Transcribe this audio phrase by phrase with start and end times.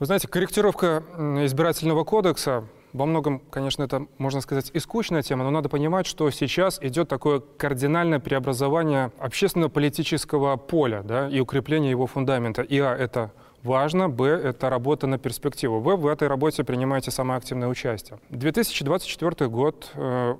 [0.00, 1.02] Вы знаете, корректировка
[1.44, 2.64] избирательного кодекса
[2.94, 7.10] во многом, конечно, это, можно сказать, и скучная тема, но надо понимать, что сейчас идет
[7.10, 12.62] такое кардинальное преобразование общественно-политического поля да, и укрепление его фундамента.
[12.62, 13.30] И А– это
[13.62, 15.80] важно, Б– это работа на перспективу.
[15.80, 18.18] Вы в этой работе принимаете самое активное участие.
[18.30, 20.34] 2024 год, э,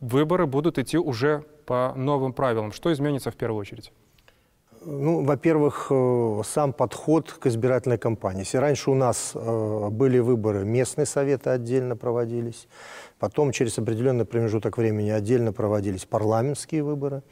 [0.00, 2.72] выборы будут идти уже по новым правилам.
[2.72, 3.92] Что изменится в первую очередь?
[4.84, 8.40] Ну, во-первых, э, сам подход к избирательной кампании.
[8.40, 12.66] Если раньше у нас э, были выборы, местные советы отдельно проводились,
[13.20, 17.22] потом через определенный промежуток времени отдельно проводились парламентские выборы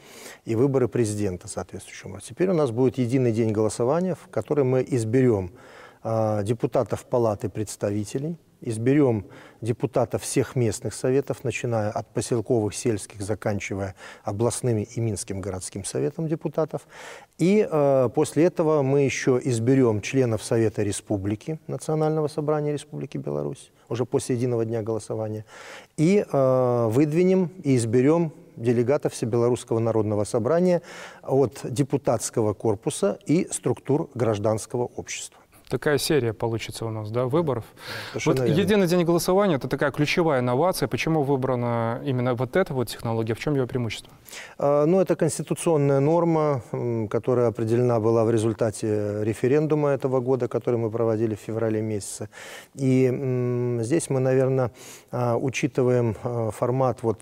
[0.44, 2.20] и выборы президента соответствующего.
[2.20, 5.50] Теперь у нас будет единый день голосования, в который мы изберем
[6.02, 9.26] депутатов Палаты представителей– изберем
[9.60, 16.86] депутатов всех местных советов, начиная от поселковых, сельских, заканчивая областными и Минским городским советом депутатов.
[17.38, 24.04] И э, после этого мы еще изберем членов Совета Республики, Национального собрания Республики Беларусь, уже
[24.04, 25.44] после единого дня голосования.
[25.96, 30.82] И э, выдвинем и изберем делегатов Всебелорусского народного собрания
[31.22, 35.40] от депутатского корпуса и структур гражданского общества
[35.70, 37.64] такая серия получится у нас, да, выборов.
[38.10, 38.60] Совершенно вот верно.
[38.60, 40.88] единый день голосования– это такая ключевая инновация.
[40.88, 43.34] Почему выбрана именно вот эта вот технология?
[43.34, 44.12] В чем ее преимущество?
[44.58, 46.62] А, ну, это конституционная норма,
[47.10, 52.28] которая определена была в результате референдума этого года, который мы проводили в феврале месяце.
[52.74, 54.70] И здесь мы, наверное,
[55.10, 57.20] а, учитываем а, формат вот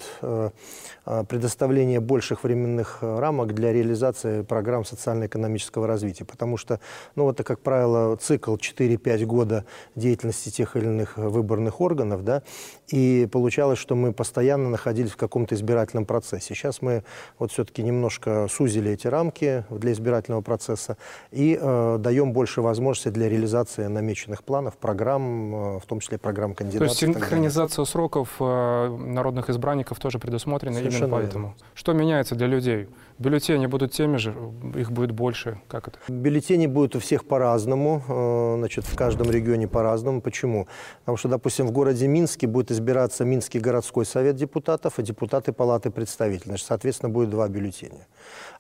[1.28, 6.26] предоставления больших временных рамок для реализации программ социально-экономического развития.
[6.26, 6.80] Потому что,
[7.16, 9.64] ну, вот, как правило, цикл 4-5 года
[9.96, 12.42] деятельности тех или иных выборных органов, да,
[12.88, 16.54] и получалось, что мы постоянно находились в каком-то избирательном процессе.
[16.54, 16.97] Сейчас мы
[17.38, 20.96] вот все-таки немножко сузили эти рамки для избирательного процесса
[21.30, 26.54] и э, даем больше возможностей для реализации намеченных планов, программ, э, в том числе программ
[26.54, 26.96] кандидатов.
[26.96, 31.46] То есть синхронизация сроков э, народных избранников тоже предусмотрена Совершенно именно поэтому.
[31.48, 31.62] Верно.
[31.74, 32.88] Что меняется для людей?
[33.18, 34.34] Бюллетени будут теми же,
[34.76, 35.60] их будет больше.
[35.66, 35.98] Как это?
[36.08, 40.20] Бюллетени будут у всех по-разному, э, значит, в каждом регионе по-разному.
[40.20, 40.68] Почему?
[41.00, 45.90] Потому что, допустим, в городе Минске будет избираться Минский городской совет депутатов и депутаты Палаты
[45.90, 46.50] представителей.
[46.50, 48.06] Значит, соответственно, будет два бюллетеня.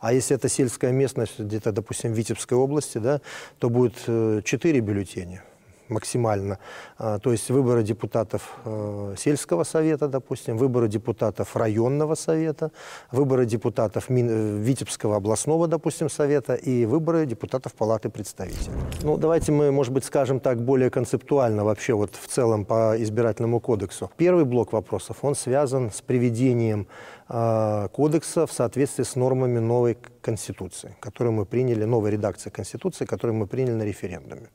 [0.00, 3.20] А если это сельская местность, где-то, допустим, в Витебской области, да,
[3.60, 5.44] то будет э, четыре бюллетеня
[5.90, 6.58] максимально.
[6.98, 12.70] А, то есть выборы депутатов э, сельского совета, допустим, выборы депутатов районного совета,
[13.12, 18.72] выборы депутатов э, Витебского областного, допустим, совета и выборы депутатов Палаты представителей.
[19.02, 23.60] Ну, давайте мы, может быть, скажем так более концептуально вообще вот в целом по избирательному
[23.60, 24.10] кодексу.
[24.16, 26.86] Первый блок вопросов, он связан с приведением
[27.28, 33.46] кодекса в соответствии с нормами новой Конституции, которую мы приняли, новой редакции Конституции, которую мы
[33.46, 34.48] приняли на референдуме.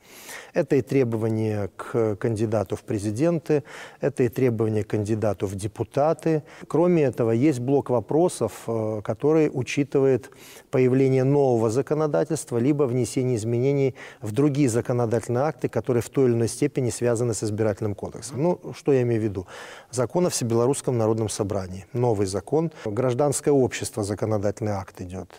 [0.53, 3.63] Это и требования к кандидату в президенты,
[4.01, 6.43] это и требования кандидату в депутаты.
[6.67, 10.29] Кроме этого, есть блок вопросов, э, который учитывает
[10.69, 16.47] появление нового законодательства, либо внесение изменений в другие законодательные акты, которые в той или иной
[16.47, 18.43] степени связаны с избирательным кодексом.
[18.43, 19.47] Ну, что я имею в виду?
[19.91, 25.29] Закон о Всебелорусском народном собрании, новый закон, гражданское общество, законодательный акт идет.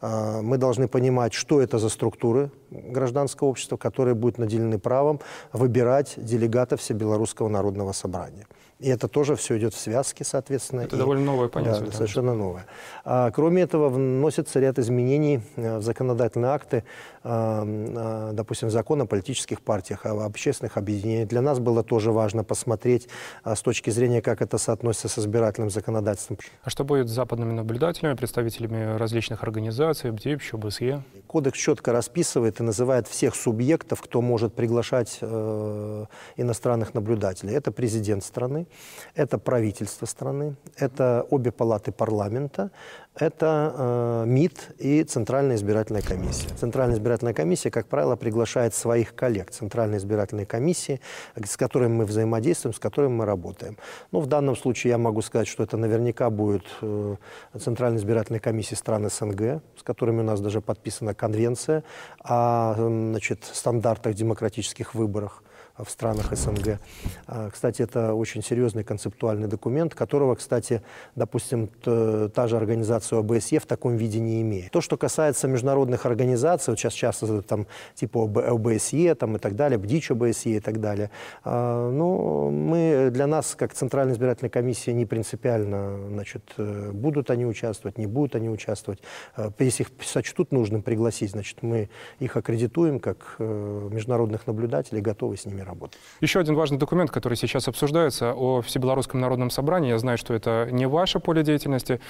[0.00, 5.20] А, мы должны понимать, что это за структуры гражданского общества, которые будут наделены правом
[5.52, 8.46] выбирать делегатов Всебелорусского народного собрания.
[8.80, 10.82] И это тоже все идет в связке, соответственно.
[10.82, 11.86] Это и, довольно новое понятие.
[11.86, 12.64] Да, совершенно новое.
[13.04, 16.84] А, кроме этого, вносится ряд изменений э, в законодательные акты,
[17.24, 21.28] а, а, допустим, закон о политических партиях, о общественных объединениях.
[21.28, 23.08] Для нас было тоже важно посмотреть
[23.42, 26.38] а, с точки зрения, как это соотносится с избирательным законодательством.
[26.62, 31.02] А что будет с западными наблюдателями, представителями различных организаций, БТИП, ОБСЕ?
[31.26, 36.04] Кодекс четко расписывает и называет всех субъектов, кто может приглашать э,
[36.36, 37.54] иностранных наблюдателей.
[37.54, 38.67] Это президент страны,
[39.14, 42.70] это правительство страны, это обе палаты парламента,
[43.14, 46.48] это э, МИД и Центральная избирательная комиссия.
[46.56, 51.00] Центральная избирательная комиссия, как правило, приглашает своих коллег Центральной избирательной комиссии,
[51.36, 53.76] с которыми мы взаимодействуем, с которыми мы работаем.
[54.12, 57.16] Ну, в данном случае я могу сказать, что это наверняка будет э,
[57.58, 61.82] Центральная избирательная комиссия стран СНГ, с которыми у нас даже подписана конвенция
[62.22, 65.42] о значит, стандартах демократических выборах
[65.78, 66.80] в странах СНГ.
[67.26, 70.82] А, кстати, это очень серьезный концептуальный документ, которого, кстати,
[71.16, 74.70] допустим, та же организация ОБСЕ в таком виде не имеет.
[74.72, 79.78] То, что касается международных организаций, вот сейчас часто там типа ОБСЕ там, и так далее,
[79.78, 81.10] БДИЧ ОБСЕ и так далее,
[81.44, 87.46] э, ну, мы, для нас, как Центральная избирательная комиссия, не принципиально, значит, э, будут они
[87.46, 89.00] участвовать, не будут они участвовать.
[89.36, 91.88] Э, если их сочтут нужным пригласить, значит, мы
[92.18, 95.98] их аккредитуем как э, международных наблюдателей, готовы с ними работать.
[96.20, 99.90] Еще один важный документ, который сейчас обсуждается, о Всебелорусском народном собрании.
[99.90, 102.00] Я знаю, что это не ваше поле деятельности,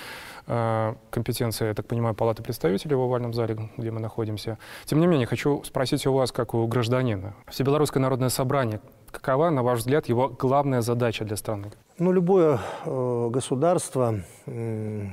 [0.46, 4.58] э, компетенция, я так понимаю, Палаты представителей в овальном зале, где мы находимся.
[4.86, 7.34] Тем не менее, хочу спросить у вас, как у гражданина.
[7.46, 11.72] Всебелорусское народное собрание, какова, на ваш взгляд, его главная задача для страны?
[11.98, 15.06] Ну, любое э, государство э,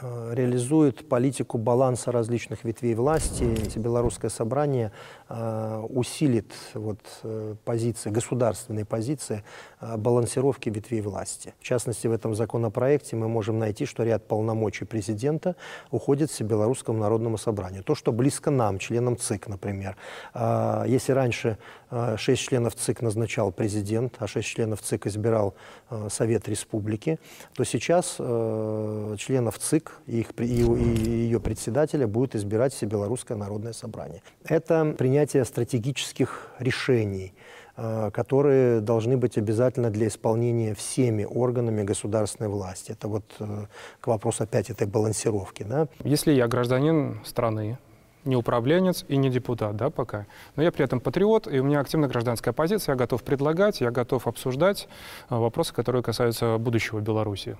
[0.00, 3.44] реализует политику баланса различных ветвей власти.
[3.44, 4.92] Эти белорусское собрание
[5.28, 9.42] э, усилит вот, э, позиции, государственные позиции
[9.80, 11.54] э, балансировки ветвей власти.
[11.58, 15.56] В частности, в этом законопроекте мы можем найти, что ряд полномочий президента
[15.90, 17.82] уходит в Белорусскому народному собранию.
[17.82, 19.96] То, что близко нам, членам ЦИК, например.
[20.34, 21.58] Э, если раньше
[21.90, 25.54] э, 6 членов ЦИК назначал президент, а 6 членов ЦИК избирал
[25.90, 27.18] э, Совет Республики,
[27.54, 33.72] то сейчас э, членов ЦИК и, их, и, и ее председателя будет избирать Всебелорусское народное
[33.72, 34.22] собрание.
[34.44, 37.32] Это принятие стратегических решений,
[37.76, 42.92] э, которые должны быть обязательно для исполнения всеми органами государственной власти.
[42.92, 43.66] Это вот э,
[44.00, 45.62] к вопросу опять этой балансировки.
[45.62, 45.88] Да?
[46.04, 47.78] Если я гражданин страны,
[48.24, 50.26] не управленец и не депутат, да, пока.
[50.56, 53.90] Но я при этом патриот, и у меня активная гражданская позиция, я готов предлагать, я
[53.90, 54.88] готов обсуждать
[55.30, 57.56] э, вопросы, которые касаются будущего Беларуси.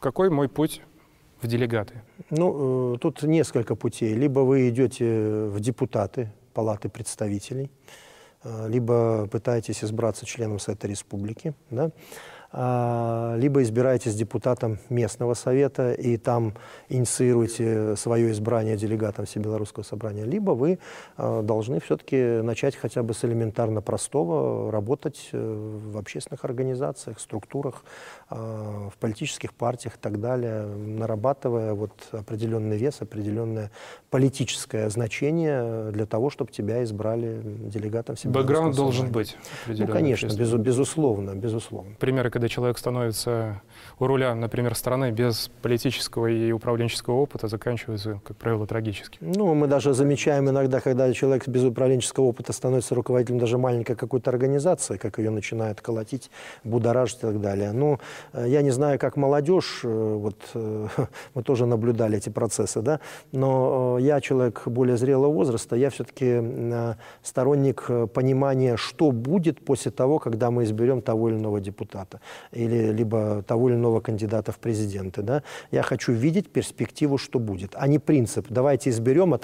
[0.00, 0.82] Какой мой путь
[1.42, 1.94] в делегаты?
[2.30, 4.14] Ну, э, тут несколько путей.
[4.14, 7.70] Либо вы идете в депутаты Палаты представителей,
[8.44, 11.90] э, либо пытаетесь избраться членом Совета Республики, да?
[12.52, 16.54] А, либо избираетесь депутатом местного совета и там
[16.88, 20.80] инициируете свое избрание делегатом Всебелорусского собрания, либо вы
[21.16, 27.84] а, должны все-таки начать хотя бы с элементарно простого, работать э, в общественных организациях, структурах,
[28.28, 33.70] а, в политических партиях и так далее, нарабатывая вот определенный вес, определенное
[34.10, 39.36] политическое значение для того, чтобы тебя избрали делегатом Всебелорусского Бэкграунд должен быть.
[39.68, 41.94] Ну, конечно, без, безусловно, безусловно.
[42.00, 43.60] Примеры, когда человек становится
[43.98, 49.18] у руля, например, страны без политического и управленческого опыта, заканчиваются, как правило, трагически.
[49.20, 54.30] Ну, мы даже замечаем иногда, когда человек без управленческого опыта становится руководителем даже маленькой какой-то
[54.30, 56.30] организации, как ее начинают колотить,
[56.64, 57.72] будоражить и так далее.
[57.72, 57.98] Ну,
[58.32, 60.88] я не знаю, как молодежь, э, вот э,
[61.34, 63.00] мы тоже наблюдали эти процессы, да,
[63.32, 66.40] но э, я человек более зрелого возраста, я все-таки
[67.22, 72.20] сторонник понимания, что будет после того, когда мы изберем того или иного депутата
[72.52, 75.22] или либо того или иного кандидата в президенты.
[75.22, 75.42] Да?
[75.70, 79.40] Я хочу видеть перспективу, что будет, а не принцип «давайте изберем, а там